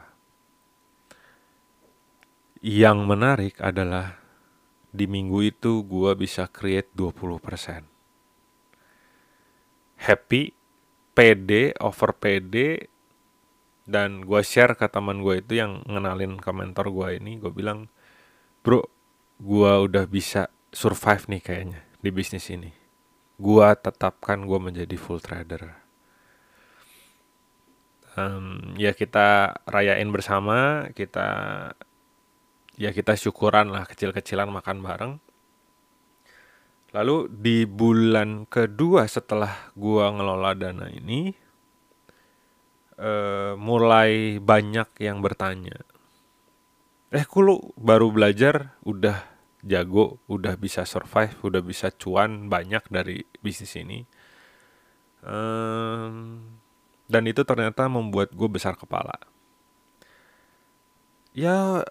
Yang 2.63 2.99
menarik 3.03 3.55
adalah 3.59 4.23
di 4.95 5.11
minggu 5.11 5.43
itu 5.43 5.83
gue 5.83 6.15
bisa 6.15 6.47
create 6.47 6.95
20%. 6.95 7.83
Happy 9.99 10.55
pede 11.15 11.75
over 11.83 12.15
pede 12.15 12.91
dan 13.85 14.23
gue 14.25 14.41
share 14.41 14.79
ke 14.79 14.87
teman 14.87 15.21
gue 15.21 15.43
itu 15.43 15.59
yang 15.59 15.83
ngenalin 15.85 16.41
ke 16.41 16.51
mentor 16.55 16.89
gue 16.91 17.21
ini 17.21 17.37
gue 17.37 17.53
bilang 17.53 17.87
bro 18.65 18.81
gue 19.39 19.73
udah 19.87 20.09
bisa 20.09 20.49
survive 20.73 21.29
nih 21.29 21.43
kayaknya 21.45 21.81
di 22.01 22.11
bisnis 22.11 22.49
ini 22.49 22.73
gue 23.39 23.69
tetapkan 23.79 24.49
gue 24.49 24.59
menjadi 24.59 24.97
full 24.97 25.21
trader 25.21 25.84
um, 28.19 28.75
ya 28.79 28.95
kita 28.95 29.59
rayain 29.67 30.11
bersama 30.11 30.89
kita 30.95 31.27
ya 32.75 32.91
kita 32.91 33.15
syukuran 33.15 33.71
lah 33.71 33.87
kecil-kecilan 33.87 34.51
makan 34.51 34.79
bareng. 34.83 35.15
Lalu 36.95 37.27
di 37.27 37.67
bulan 37.67 38.47
kedua 38.47 39.11
setelah 39.11 39.75
gue 39.75 40.05
ngelola 40.15 40.55
dana 40.55 40.87
ini 40.87 41.35
uh, 43.03 43.59
mulai 43.59 44.39
banyak 44.39 45.03
yang 45.03 45.19
bertanya. 45.19 45.83
Eh 47.11 47.27
kok 47.27 47.43
lu 47.43 47.59
baru 47.79 48.15
belajar? 48.15 48.79
Udah 48.87 49.35
jago 49.65 50.21
udah 50.29 50.61
bisa 50.61 50.85
survive 50.85 51.33
udah 51.41 51.65
bisa 51.65 51.89
cuan 51.91 52.47
banyak 52.53 52.85
dari 52.93 53.25
bisnis 53.43 53.75
ini. 53.81 54.05
Um, 55.25 56.61
dan 57.11 57.29
itu 57.29 57.45
ternyata 57.45 57.87
membuat 57.87 58.33
gue 58.33 58.49
besar 58.49 58.75
kepala. 58.79 59.17
Ya 61.35 61.83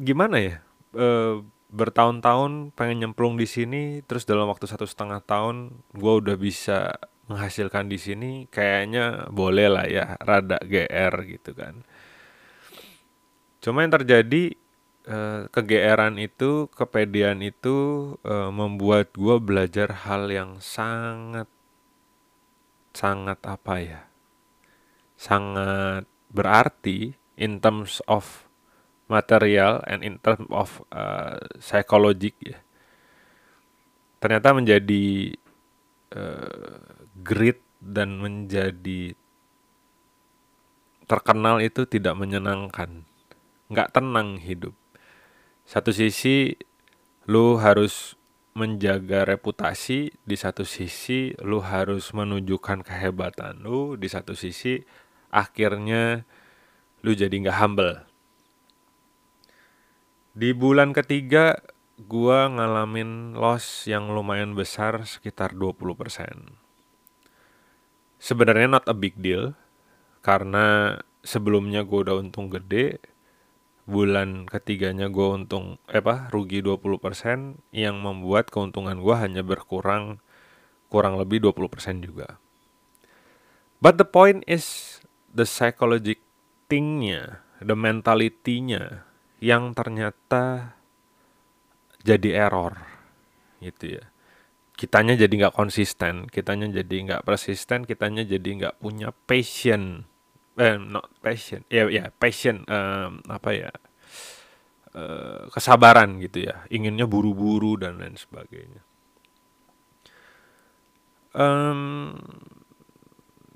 gimana 0.00 0.36
ya? 0.38 0.56
E, 0.94 1.40
bertahun-tahun 1.74 2.70
pengen 2.78 3.02
nyemplung 3.02 3.34
di 3.34 3.50
sini 3.50 4.00
terus 4.06 4.22
dalam 4.22 4.46
waktu 4.46 4.70
satu 4.70 4.86
setengah 4.86 5.18
tahun 5.26 5.74
gue 5.90 6.12
udah 6.22 6.36
bisa 6.38 6.94
menghasilkan 7.26 7.88
di 7.88 7.98
sini 7.98 8.30
kayaknya 8.52 9.26
boleh 9.32 9.68
lah 9.72 9.86
ya 9.88 10.14
rada 10.20 10.60
gr 10.62 11.14
gitu 11.26 11.50
kan. 11.56 11.82
Cuma 13.64 13.80
yang 13.80 13.96
terjadi 13.96 14.52
uh, 15.08 15.48
kegeeran 15.48 16.20
itu, 16.20 16.68
kepedean 16.68 17.40
itu 17.40 18.12
uh, 18.20 18.52
membuat 18.52 19.16
gue 19.16 19.36
belajar 19.40 20.04
hal 20.04 20.28
yang 20.28 20.60
sangat 20.60 21.48
sangat 22.94 23.42
apa 23.44 23.74
ya? 23.82 24.00
Sangat 25.18 26.06
berarti 26.30 27.18
in 27.36 27.58
terms 27.58 28.00
of 28.06 28.46
material 29.10 29.84
and 29.84 30.00
in 30.00 30.16
terms 30.22 30.48
of 30.48 30.80
uh, 30.94 31.36
psychologic 31.60 32.34
ya. 32.40 32.58
Ternyata 34.22 34.56
menjadi 34.56 35.36
uh, 36.16 37.04
grit 37.20 37.60
dan 37.84 38.16
menjadi 38.16 39.12
terkenal 41.04 41.60
itu 41.60 41.84
tidak 41.84 42.16
menyenangkan 42.16 43.04
nggak 43.68 43.92
tenang 43.92 44.40
hidup. 44.40 44.72
Satu 45.68 45.92
sisi 45.92 46.56
lu 47.28 47.60
harus 47.60 48.16
menjaga 48.54 49.26
reputasi, 49.26 50.14
di 50.22 50.36
satu 50.38 50.62
sisi 50.62 51.34
lu 51.42 51.58
harus 51.58 52.14
menunjukkan 52.14 52.86
kehebatan 52.86 53.66
lu, 53.66 53.98
di 53.98 54.06
satu 54.06 54.38
sisi 54.38 54.78
akhirnya 55.34 56.22
lu 57.02 57.10
jadi 57.12 57.34
nggak 57.34 57.58
humble. 57.58 58.06
Di 60.34 60.54
bulan 60.54 60.94
ketiga 60.94 61.58
gua 61.98 62.50
ngalamin 62.50 63.34
loss 63.34 63.86
yang 63.90 64.10
lumayan 64.14 64.54
besar 64.54 65.02
sekitar 65.02 65.54
20%. 65.54 66.54
Sebenarnya 68.22 68.70
not 68.70 68.86
a 68.86 68.94
big 68.94 69.18
deal 69.18 69.58
karena 70.24 70.96
sebelumnya 71.20 71.84
gue 71.84 72.08
udah 72.08 72.16
untung 72.16 72.48
gede, 72.48 72.96
bulan 73.84 74.48
ketiganya 74.48 75.12
gue 75.12 75.26
untung 75.28 75.76
eh 75.92 76.00
apa 76.00 76.32
rugi 76.32 76.64
20% 76.64 77.60
yang 77.72 78.00
membuat 78.00 78.48
keuntungan 78.48 78.96
gue 79.00 79.16
hanya 79.16 79.44
berkurang 79.44 80.24
kurang 80.88 81.20
lebih 81.20 81.44
20% 81.44 82.00
juga. 82.00 82.40
But 83.84 84.00
the 84.00 84.08
point 84.08 84.46
is 84.48 84.96
the 85.28 85.44
psychological 85.44 86.24
thingnya, 86.68 87.44
the 87.60 87.76
mentality-nya 87.76 89.04
yang 89.38 89.76
ternyata 89.76 90.76
jadi 92.00 92.48
error 92.48 92.80
gitu 93.60 94.00
ya. 94.00 94.04
Kitanya 94.74 95.14
jadi 95.14 95.30
nggak 95.30 95.54
konsisten, 95.54 96.26
kitanya 96.26 96.66
jadi 96.82 96.94
nggak 97.06 97.22
persisten, 97.22 97.86
kitanya 97.86 98.26
jadi 98.26 98.48
nggak 98.58 98.82
punya 98.82 99.14
passion 99.28 100.08
eh 100.54 100.76
not 100.78 101.10
passion. 101.18 101.66
Ya 101.66 101.86
ya 101.90 102.10
passion 102.14 102.62
um, 102.66 103.22
apa 103.26 103.50
ya? 103.54 103.70
Uh, 104.94 105.50
kesabaran 105.50 106.22
gitu 106.22 106.46
ya. 106.46 106.62
Inginnya 106.70 107.10
buru-buru 107.10 107.74
dan 107.74 107.98
lain 107.98 108.14
sebagainya. 108.14 108.78
Um, 111.34 112.14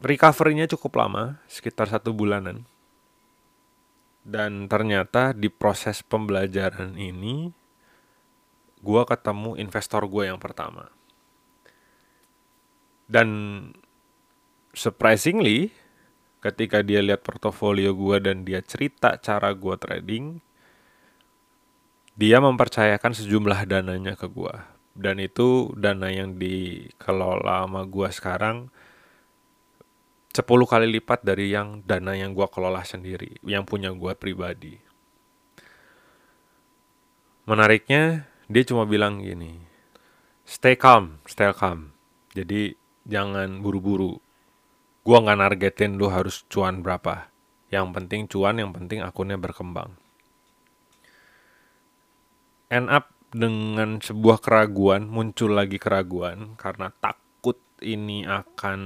recovery-nya 0.02 0.66
cukup 0.66 0.98
lama 0.98 1.38
sekitar 1.46 1.87
satu 1.87 2.11
bulanan. 2.11 2.66
Dan 4.26 4.66
ternyata 4.66 5.30
di 5.30 5.46
proses 5.46 6.02
pembelajaran 6.02 6.98
ini 6.98 7.54
gue 8.82 9.02
ketemu 9.06 9.54
investor 9.62 10.11
gue 10.11 10.26
yang 10.26 10.42
pertama. 10.42 10.90
Dan 13.06 13.28
surprisingly 14.74 15.72
ketika 16.38 16.83
dia 16.87 17.03
lihat 17.03 17.27
portofolio 17.27 17.94
gue 17.94 18.16
dan 18.22 18.46
dia 18.46 18.62
cerita 18.62 19.18
cara 19.18 19.51
gue 19.55 19.74
trading, 19.79 20.38
dia 22.18 22.42
mempercayakan 22.42 23.14
sejumlah 23.14 23.66
dananya 23.66 24.18
ke 24.18 24.27
gue. 24.27 24.55
Dan 24.98 25.22
itu 25.22 25.70
dana 25.79 26.11
yang 26.11 26.35
dikelola 26.35 27.62
sama 27.62 27.87
gue 27.87 28.09
sekarang 28.11 28.57
10 30.35 30.44
kali 30.44 30.87
lipat 30.98 31.27
dari 31.27 31.51
yang 31.51 31.83
dana 31.83 32.14
yang 32.14 32.31
gue 32.31 32.46
kelola 32.46 32.87
sendiri, 32.87 33.42
yang 33.42 33.66
punya 33.66 33.90
gue 33.90 34.14
pribadi. 34.14 34.79
Menariknya, 37.48 38.29
dia 38.46 38.62
cuma 38.62 38.87
bilang 38.87 39.24
gini, 39.24 39.59
stay 40.46 40.79
calm, 40.79 41.18
stay 41.27 41.51
calm. 41.51 41.90
Jadi 42.37 42.77
jangan 43.09 43.64
buru-buru, 43.64 44.20
Gua 45.09 45.25
nggak 45.25 45.40
nargetin 45.40 45.97
lu 45.97 46.12
harus 46.12 46.44
cuan 46.53 46.85
berapa. 46.85 47.33
Yang 47.73 47.87
penting 47.97 48.21
cuan, 48.29 48.61
yang 48.61 48.77
penting 48.77 49.01
akunnya 49.01 49.40
berkembang. 49.40 49.97
End 52.68 52.92
up 52.92 53.09
dengan 53.33 54.05
sebuah 54.05 54.44
keraguan, 54.44 55.09
muncul 55.09 55.57
lagi 55.57 55.81
keraguan 55.81 56.61
karena 56.61 56.92
takut 57.01 57.57
ini 57.81 58.29
akan 58.29 58.81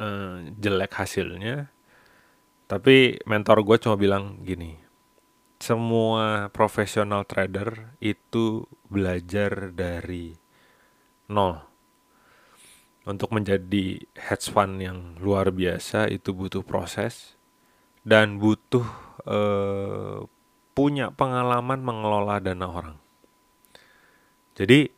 uh, 0.00 0.48
jelek 0.56 0.96
hasilnya. 0.96 1.68
Tapi 2.64 3.20
mentor 3.28 3.68
gue 3.68 3.76
cuma 3.84 4.00
bilang 4.00 4.40
gini, 4.40 4.80
semua 5.60 6.48
profesional 6.48 7.28
trader 7.28 8.00
itu 8.00 8.64
belajar 8.88 9.76
dari 9.76 10.32
nol 11.28 11.71
untuk 13.02 13.34
menjadi 13.34 13.98
hedge 14.14 14.46
fund 14.50 14.78
yang 14.78 15.18
luar 15.18 15.50
biasa 15.50 16.06
itu 16.06 16.30
butuh 16.30 16.62
proses 16.62 17.34
dan 18.06 18.38
butuh 18.38 18.86
uh, 19.26 20.26
punya 20.72 21.10
pengalaman 21.10 21.82
mengelola 21.82 22.38
dana 22.38 22.66
orang. 22.66 22.98
Jadi 24.54 24.90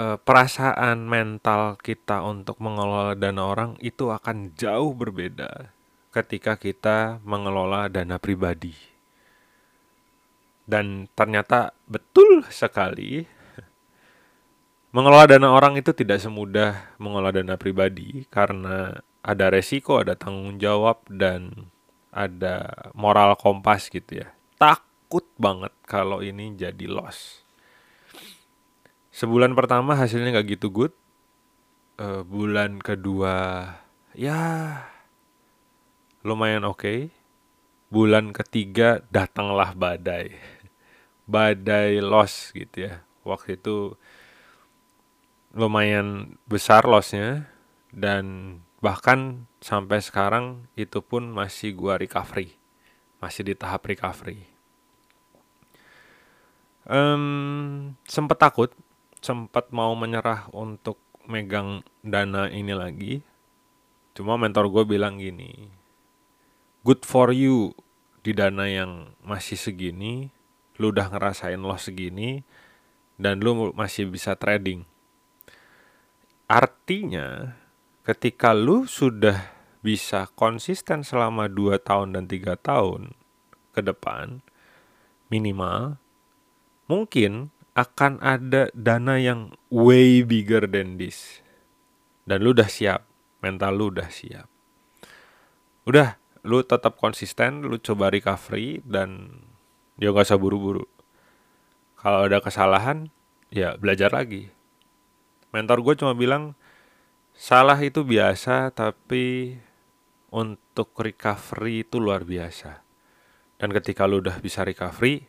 uh, 0.00 0.18
perasaan 0.18 1.06
mental 1.06 1.78
kita 1.78 2.24
untuk 2.26 2.58
mengelola 2.58 3.14
dana 3.14 3.42
orang 3.46 3.70
itu 3.78 4.10
akan 4.10 4.52
jauh 4.58 4.92
berbeda 4.96 5.70
ketika 6.12 6.58
kita 6.58 7.22
mengelola 7.24 7.88
dana 7.88 8.18
pribadi. 8.18 8.74
Dan 10.62 11.10
ternyata 11.18 11.74
betul 11.90 12.46
sekali 12.48 13.26
Mengelola 14.92 15.24
dana 15.24 15.48
orang 15.56 15.80
itu 15.80 15.96
tidak 15.96 16.20
semudah 16.20 16.76
mengelola 17.00 17.32
dana 17.32 17.56
pribadi 17.56 18.28
karena 18.28 19.00
ada 19.24 19.46
resiko, 19.48 19.96
ada 19.96 20.12
tanggung 20.12 20.60
jawab, 20.60 21.00
dan 21.08 21.72
ada 22.12 22.92
moral 22.92 23.32
kompas 23.40 23.88
gitu 23.88 24.20
ya. 24.20 24.28
Takut 24.60 25.24
banget 25.40 25.72
kalau 25.88 26.20
ini 26.20 26.52
jadi 26.52 26.84
loss. 26.92 27.40
Sebulan 29.16 29.56
pertama 29.56 29.96
hasilnya 29.96 30.36
nggak 30.36 30.60
gitu 30.60 30.68
good. 30.68 30.94
Uh, 31.96 32.24
bulan 32.24 32.76
kedua 32.76 33.64
ya 34.12 34.76
lumayan 36.20 36.68
oke. 36.68 36.84
Okay. 36.84 37.00
Bulan 37.88 38.36
ketiga 38.36 39.00
datanglah 39.08 39.72
badai. 39.72 40.36
Badai 41.24 42.00
loss 42.04 42.52
gitu 42.52 42.92
ya. 42.92 43.04
Waktu 43.24 43.56
itu 43.56 43.96
lumayan 45.52 46.36
besar 46.48 46.88
lossnya 46.88 47.48
dan 47.92 48.58
bahkan 48.80 49.46
sampai 49.62 50.02
sekarang 50.02 50.66
itu 50.74 51.04
pun 51.04 51.28
masih 51.28 51.76
gua 51.76 52.00
recovery 52.00 52.56
masih 53.22 53.46
di 53.46 53.54
tahap 53.54 53.86
recovery. 53.86 54.50
Um, 56.82 57.94
sempat 58.10 58.42
takut 58.42 58.74
sempat 59.22 59.70
mau 59.70 59.94
menyerah 59.94 60.50
untuk 60.50 60.98
megang 61.30 61.86
dana 62.02 62.50
ini 62.50 62.74
lagi. 62.74 63.22
Cuma 64.18 64.34
mentor 64.34 64.66
gue 64.66 64.82
bilang 64.98 65.22
gini 65.22 65.70
good 66.82 67.06
for 67.06 67.30
you 67.30 67.70
di 68.26 68.34
dana 68.34 68.66
yang 68.66 69.14
masih 69.22 69.54
segini 69.54 70.34
lu 70.78 70.90
udah 70.90 71.14
ngerasain 71.14 71.62
loss 71.62 71.86
segini 71.86 72.42
dan 73.18 73.38
lu 73.38 73.70
masih 73.70 74.10
bisa 74.10 74.34
trading 74.34 74.82
artinya 76.52 77.56
ketika 78.04 78.52
lu 78.52 78.84
sudah 78.84 79.48
bisa 79.80 80.28
konsisten 80.36 81.00
selama 81.00 81.48
2 81.48 81.80
tahun 81.80 82.12
dan 82.12 82.28
3 82.28 82.60
tahun 82.60 83.16
ke 83.72 83.80
depan 83.80 84.44
minimal 85.32 85.96
mungkin 86.92 87.48
akan 87.72 88.20
ada 88.20 88.68
dana 88.76 89.16
yang 89.16 89.56
way 89.72 90.20
bigger 90.20 90.68
than 90.68 91.00
this. 91.00 91.40
Dan 92.28 92.44
lu 92.44 92.52
udah 92.52 92.68
siap, 92.68 93.08
mental 93.40 93.72
lu 93.80 93.88
udah 93.88 94.12
siap. 94.12 94.44
Udah, 95.88 96.20
lu 96.44 96.60
tetap 96.62 97.00
konsisten, 97.00 97.64
lu 97.64 97.80
coba 97.80 98.12
recovery 98.12 98.84
dan 98.84 99.40
dia 99.96 100.12
gak 100.12 100.28
usah 100.28 100.38
buru-buru. 100.38 100.84
Kalau 101.96 102.28
ada 102.28 102.44
kesalahan, 102.44 103.08
ya 103.48 103.74
belajar 103.80 104.12
lagi. 104.12 104.52
Mentor 105.52 105.84
gue 105.84 105.94
cuma 106.00 106.16
bilang, 106.16 106.56
salah 107.36 107.76
itu 107.84 108.02
biasa, 108.02 108.72
tapi 108.72 109.56
untuk 110.32 110.96
recovery 110.96 111.84
itu 111.84 112.00
luar 112.00 112.24
biasa. 112.24 112.80
Dan 113.60 113.70
ketika 113.70 114.08
lu 114.08 114.24
udah 114.24 114.40
bisa 114.40 114.64
recovery, 114.64 115.28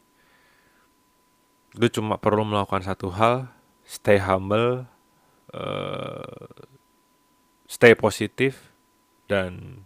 lu 1.77 1.88
cuma 1.89 2.21
perlu 2.21 2.45
melakukan 2.45 2.86
satu 2.86 3.09
hal 3.13 3.49
stay 3.81 4.21
humble 4.21 4.86
uh, 5.51 6.53
stay 7.65 7.97
positif 7.97 8.69
dan 9.25 9.83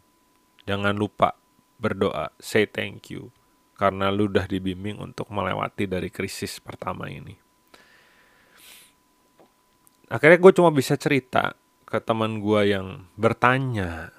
jangan 0.67 0.99
lupa 0.99 1.39
berdoa 1.79 2.35
say 2.43 2.67
thank 2.67 3.07
you 3.07 3.31
karena 3.79 4.11
lu 4.11 4.27
udah 4.27 4.49
dibimbing 4.49 4.99
untuk 4.99 5.31
melewati 5.31 5.87
dari 5.87 6.11
krisis 6.11 6.59
pertama 6.59 7.07
ini 7.07 7.46
akhirnya 10.07 10.39
gue 10.39 10.53
cuma 10.55 10.71
bisa 10.71 10.95
cerita 10.95 11.55
ke 11.87 11.99
teman 12.03 12.39
gue 12.39 12.61
yang 12.67 13.07
bertanya 13.15 14.11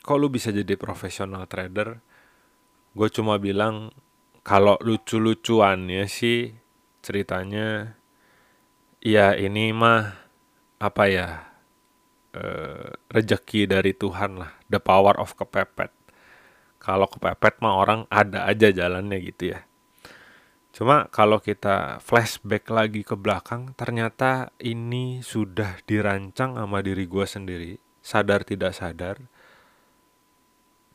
kok 0.00 0.16
lu 0.22 0.30
bisa 0.30 0.54
jadi 0.54 0.78
profesional 0.78 1.44
trader? 1.50 1.98
Gue 2.96 3.08
cuma 3.10 3.36
bilang 3.36 3.90
kalau 4.46 4.78
lucu-lucuannya 4.78 6.06
sih 6.06 6.54
ceritanya 7.02 7.98
ya 9.02 9.34
ini 9.34 9.74
mah 9.74 10.14
apa 10.78 11.04
ya 11.10 11.28
e, 12.30 12.44
rejeki 13.10 13.66
dari 13.66 13.92
Tuhan 13.92 14.38
lah 14.38 14.54
the 14.70 14.78
power 14.78 15.18
of 15.18 15.34
kepepet. 15.34 15.90
Kalau 16.78 17.10
kepepet 17.10 17.58
mah 17.60 17.74
orang 17.74 18.00
ada 18.06 18.46
aja 18.46 18.70
jalannya 18.70 19.18
gitu 19.18 19.58
ya 19.58 19.66
cuma 20.76 21.08
kalau 21.08 21.40
kita 21.40 21.96
flashback 22.04 22.68
lagi 22.68 23.00
ke 23.00 23.16
belakang 23.16 23.72
ternyata 23.80 24.52
ini 24.60 25.24
sudah 25.24 25.80
dirancang 25.88 26.60
sama 26.60 26.84
diri 26.84 27.08
gue 27.08 27.24
sendiri 27.24 27.80
sadar 28.04 28.44
tidak 28.44 28.76
sadar 28.76 29.16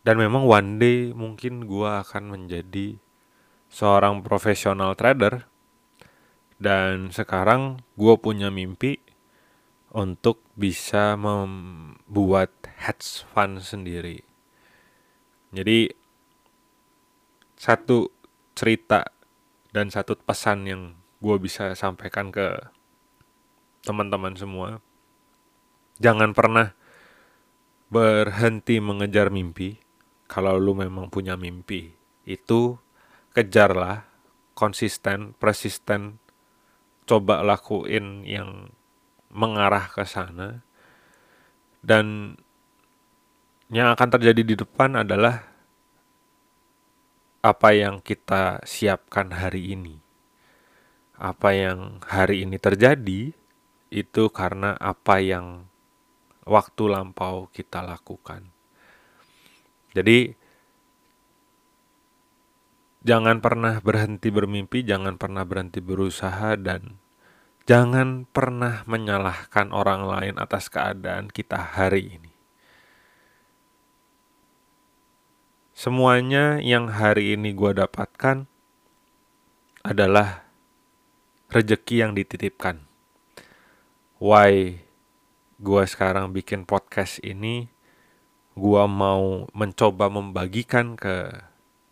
dan 0.05 0.15
memang 0.21 0.45
one 0.45 0.77
day 0.77 1.09
mungkin 1.17 1.65
gue 1.65 1.89
akan 1.89 2.29
menjadi 2.29 3.01
seorang 3.73 4.21
profesional 4.21 4.93
trader 4.93 5.49
dan 6.61 7.09
sekarang 7.09 7.81
gue 7.97 8.15
punya 8.21 8.53
mimpi 8.53 9.01
untuk 9.91 10.45
bisa 10.55 11.19
membuat 11.19 12.53
hedge 12.79 13.27
fund 13.33 13.59
sendiri. 13.59 14.23
Jadi 15.51 15.91
satu 17.59 18.07
cerita 18.55 19.03
dan 19.71 19.87
satu 19.87 20.19
pesan 20.19 20.67
yang 20.67 20.81
gue 21.23 21.35
bisa 21.39 21.71
sampaikan 21.75 22.31
ke 22.31 22.59
teman-teman 23.83 24.35
semua, 24.35 24.83
jangan 25.97 26.35
pernah 26.35 26.75
berhenti 27.91 28.79
mengejar 28.79 29.31
mimpi. 29.31 29.79
Kalau 30.31 30.55
lu 30.55 30.71
memang 30.71 31.11
punya 31.11 31.35
mimpi, 31.35 31.91
itu 32.23 32.79
kejarlah 33.35 34.07
konsisten 34.55 35.35
persisten. 35.35 36.23
Coba 37.03 37.43
lakuin 37.43 38.23
yang 38.23 38.71
mengarah 39.27 39.91
ke 39.91 40.07
sana. 40.07 40.63
Dan 41.83 42.37
yang 43.67 43.91
akan 43.91 44.09
terjadi 44.15 44.41
di 44.43 44.55
depan 44.55 45.03
adalah 45.03 45.50
apa 47.41 47.73
yang 47.73 47.99
kita 48.01 48.61
siapkan 48.63 49.33
hari 49.33 49.73
ini 49.73 49.97
apa 51.17 51.53
yang 51.53 52.01
hari 52.05 52.45
ini 52.45 52.57
terjadi 52.57 53.33
itu 53.91 54.23
karena 54.33 54.73
apa 54.77 55.21
yang 55.21 55.65
waktu 56.45 56.83
lampau 56.89 57.49
kita 57.53 57.85
lakukan 57.85 58.49
jadi 59.93 60.33
Jangan 63.01 63.41
pernah 63.41 63.81
berhenti 63.81 64.29
bermimpi, 64.29 64.85
jangan 64.85 65.17
pernah 65.17 65.41
berhenti 65.41 65.81
berusaha, 65.81 66.53
dan 66.53 67.01
jangan 67.65 68.29
pernah 68.29 68.85
menyalahkan 68.85 69.73
orang 69.73 70.05
lain 70.05 70.35
atas 70.37 70.69
keadaan 70.69 71.25
kita 71.33 71.57
hari 71.57 72.21
ini. 72.21 72.30
Semuanya 75.81 76.61
yang 76.61 76.93
hari 76.93 77.33
ini 77.33 77.57
gue 77.57 77.73
dapatkan 77.73 78.45
adalah 79.81 80.45
rejeki 81.49 82.05
yang 82.05 82.13
dititipkan. 82.13 82.85
Why 84.21 84.77
gue 85.57 85.83
sekarang 85.89 86.37
bikin 86.37 86.69
podcast 86.69 87.17
ini, 87.25 87.65
gue 88.53 88.83
mau 88.85 89.49
mencoba 89.57 90.05
membagikan 90.13 90.93
ke 90.93 91.33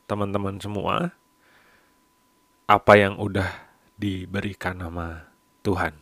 teman-teman 0.06 0.62
semua 0.62 1.17
apa 2.69 2.93
yang 2.93 3.17
udah 3.17 3.49
diberikan 3.97 4.86
nama 4.86 5.34
Tuhan. 5.65 5.97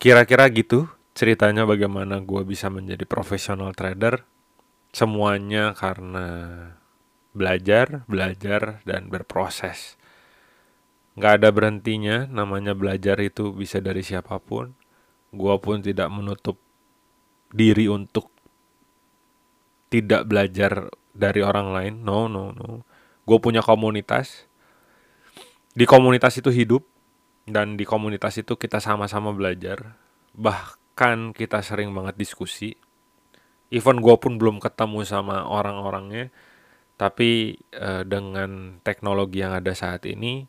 Kira-kira 0.00 0.48
gitu 0.56 0.88
ceritanya 1.12 1.68
bagaimana 1.68 2.24
gue 2.24 2.48
bisa 2.48 2.72
menjadi 2.72 3.04
profesional 3.04 3.76
trader. 3.76 4.37
Semuanya 4.98 5.78
karena 5.78 6.26
belajar, 7.30 8.02
belajar, 8.10 8.82
dan 8.82 9.06
berproses. 9.06 9.94
Gak 11.14 11.38
ada 11.38 11.54
berhentinya, 11.54 12.26
namanya 12.26 12.74
belajar 12.74 13.14
itu 13.22 13.54
bisa 13.54 13.78
dari 13.78 14.02
siapa 14.02 14.42
pun. 14.42 14.74
Gue 15.30 15.54
pun 15.62 15.86
tidak 15.86 16.10
menutup 16.10 16.58
diri 17.54 17.86
untuk 17.86 18.26
tidak 19.86 20.26
belajar 20.26 20.90
dari 21.14 21.46
orang 21.46 21.70
lain. 21.70 21.94
No, 22.02 22.26
no, 22.26 22.50
no. 22.50 22.82
Gue 23.22 23.38
punya 23.38 23.62
komunitas. 23.62 24.50
Di 25.78 25.86
komunitas 25.86 26.42
itu 26.42 26.50
hidup 26.50 26.82
dan 27.46 27.78
di 27.78 27.86
komunitas 27.86 28.34
itu 28.34 28.58
kita 28.58 28.82
sama-sama 28.82 29.30
belajar. 29.30 29.94
Bahkan 30.34 31.38
kita 31.38 31.62
sering 31.62 31.94
banget 31.94 32.18
diskusi. 32.18 32.74
Even 33.68 34.00
gue 34.00 34.16
pun 34.16 34.40
belum 34.40 34.58
ketemu 34.58 35.04
sama 35.04 35.44
orang-orangnya, 35.44 36.32
tapi 36.96 37.60
uh, 37.76 38.02
dengan 38.02 38.80
teknologi 38.80 39.44
yang 39.44 39.52
ada 39.52 39.76
saat 39.76 40.08
ini 40.08 40.48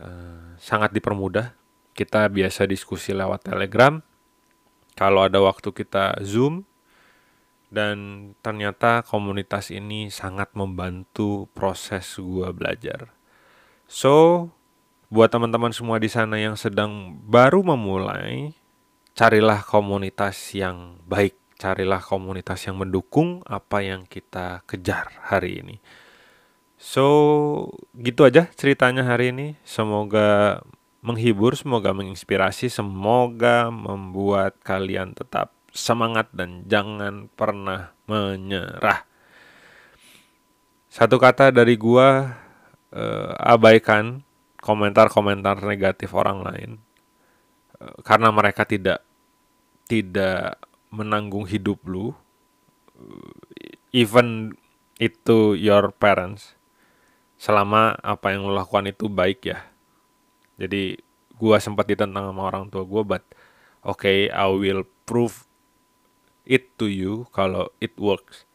uh, 0.00 0.54
sangat 0.60 0.92
dipermudah. 0.92 1.56
Kita 1.94 2.26
biasa 2.26 2.66
diskusi 2.66 3.14
lewat 3.14 3.48
Telegram. 3.48 4.02
Kalau 4.94 5.26
ada 5.26 5.40
waktu 5.42 5.70
kita 5.74 6.20
Zoom, 6.22 6.66
dan 7.74 8.30
ternyata 8.38 9.02
komunitas 9.02 9.74
ini 9.74 10.06
sangat 10.06 10.54
membantu 10.54 11.50
proses 11.50 12.06
gue 12.14 12.46
belajar. 12.54 13.10
So, 13.90 14.48
buat 15.10 15.34
teman-teman 15.34 15.74
semua 15.74 15.98
di 15.98 16.06
sana 16.06 16.38
yang 16.38 16.54
sedang 16.54 17.18
baru 17.26 17.66
memulai, 17.66 18.54
carilah 19.18 19.66
komunitas 19.66 20.38
yang 20.54 21.02
baik, 21.02 21.34
carilah 21.64 22.04
komunitas 22.04 22.60
yang 22.68 22.76
mendukung 22.76 23.40
apa 23.48 23.80
yang 23.80 24.04
kita 24.04 24.60
kejar 24.68 25.16
hari 25.24 25.64
ini. 25.64 25.76
So, 26.76 27.72
gitu 27.96 28.28
aja 28.28 28.52
ceritanya 28.52 29.08
hari 29.08 29.32
ini. 29.32 29.56
Semoga 29.64 30.60
menghibur, 31.00 31.56
semoga 31.56 31.96
menginspirasi, 31.96 32.68
semoga 32.68 33.72
membuat 33.72 34.60
kalian 34.60 35.16
tetap 35.16 35.56
semangat 35.72 36.28
dan 36.36 36.68
jangan 36.68 37.32
pernah 37.32 37.96
menyerah. 38.04 39.08
Satu 40.92 41.16
kata 41.16 41.48
dari 41.48 41.80
gua 41.80 42.36
uh, 42.92 43.32
abaikan 43.40 44.20
komentar-komentar 44.60 45.64
negatif 45.64 46.12
orang 46.12 46.44
lain 46.44 46.70
uh, 47.80 47.96
karena 48.04 48.28
mereka 48.30 48.62
tidak 48.68 49.00
tidak 49.88 50.56
menanggung 50.94 51.50
hidup 51.50 51.82
lu 51.90 52.14
uh, 52.94 53.34
even 53.90 54.54
itu 55.02 55.58
your 55.58 55.90
parents 55.90 56.54
selama 57.34 57.98
apa 57.98 58.30
yang 58.30 58.46
lo 58.46 58.54
lakukan 58.54 58.88
itu 58.88 59.10
baik 59.10 59.50
ya. 59.50 59.58
Jadi 60.54 61.02
gua 61.34 61.58
sempat 61.58 61.90
ditentang 61.90 62.30
sama 62.30 62.46
orang 62.46 62.70
tua 62.70 62.86
gua 62.86 63.02
but 63.02 63.26
okay 63.82 64.30
I 64.30 64.46
will 64.54 64.86
prove 65.04 65.50
it 66.46 66.78
to 66.78 66.86
you 66.86 67.26
kalau 67.34 67.74
it 67.82 67.98
works. 67.98 68.46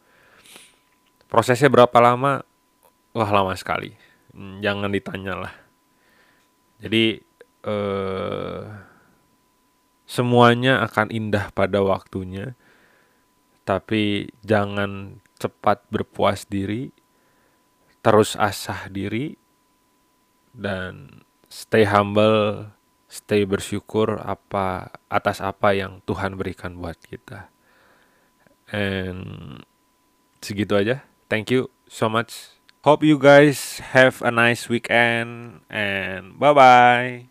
Prosesnya 1.28 1.70
berapa 1.70 1.94
lama? 2.00 2.42
Wah 3.14 3.30
lama 3.30 3.54
sekali. 3.54 3.94
Hmm, 4.32 4.58
jangan 4.64 4.90
ditanya 4.90 5.34
lah. 5.46 5.54
Jadi 6.80 7.20
eh, 7.68 8.62
semuanya 10.10 10.82
akan 10.82 11.14
indah 11.14 11.54
pada 11.54 11.78
waktunya 11.86 12.58
tapi 13.62 14.34
jangan 14.42 15.22
cepat 15.38 15.86
berpuas 15.86 16.50
diri 16.50 16.90
terus 18.02 18.34
asah 18.34 18.90
diri 18.90 19.38
dan 20.50 21.22
stay 21.46 21.86
humble, 21.86 22.70
stay 23.06 23.46
bersyukur 23.46 24.18
apa 24.22 24.94
atas 25.10 25.38
apa 25.38 25.74
yang 25.74 26.02
Tuhan 26.06 26.34
berikan 26.38 26.78
buat 26.78 26.98
kita. 26.98 27.50
And 28.70 29.62
segitu 30.42 30.78
aja. 30.78 31.02
Thank 31.30 31.50
you 31.50 31.70
so 31.90 32.10
much. 32.10 32.58
Hope 32.82 33.04
you 33.04 33.20
guys 33.20 33.82
have 33.92 34.24
a 34.24 34.32
nice 34.32 34.70
weekend 34.70 35.62
and 35.68 36.38
bye 36.40 36.54
bye. 36.54 37.29